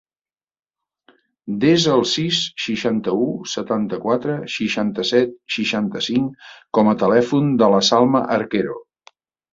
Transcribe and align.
Desa 1.65 1.91
el 1.97 2.01
sis, 2.11 2.39
seixanta-u, 2.63 3.27
setanta-quatre, 3.53 4.39
seixanta-set, 4.55 5.37
seixanta-cinc 5.57 6.51
com 6.79 6.91
a 6.91 6.97
telèfon 7.05 7.57
de 7.65 7.69
la 7.75 7.87
Salma 7.91 8.27
Arquero. 8.39 8.81